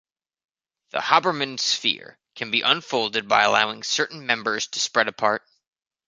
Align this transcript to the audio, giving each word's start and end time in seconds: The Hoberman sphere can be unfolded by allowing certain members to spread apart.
The 0.89 0.97
Hoberman 0.99 1.59
sphere 1.59 2.17
can 2.33 2.49
be 2.49 2.61
unfolded 2.63 3.27
by 3.27 3.43
allowing 3.43 3.83
certain 3.83 4.25
members 4.25 4.65
to 4.69 4.79
spread 4.79 5.07
apart. 5.07 5.43